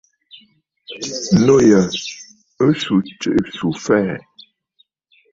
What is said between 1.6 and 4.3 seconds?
yà ɨ swu jiʼì swù fɛɛ̀.